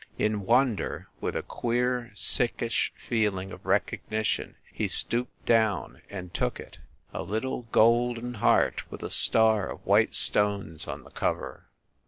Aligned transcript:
In 0.17 0.47
wonder, 0.47 1.09
with 1.19 1.35
a 1.35 1.43
queer, 1.43 2.11
sick 2.15 2.63
ish 2.63 2.91
feeling 3.07 3.51
of 3.51 3.63
recognition 3.67 4.55
he 4.73 4.87
stooped 4.87 5.45
down 5.45 6.01
and 6.09 6.33
took 6.33 6.59
it 6.59 6.79
a 7.13 7.21
little 7.21 7.67
golden 7.71 8.33
heart 8.33 8.89
with 8.89 9.03
a 9.03 9.11
star 9.11 9.69
of 9.69 9.85
white 9.85 10.15
stones 10.15 10.87
on 10.87 11.03
the 11.03 11.11
cover. 11.11 11.69